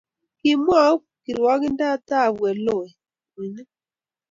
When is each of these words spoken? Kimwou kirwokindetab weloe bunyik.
Kimwou 0.39 0.95
kirwokindetab 1.23 2.33
weloe 2.43 2.87
bunyik. 3.33 3.69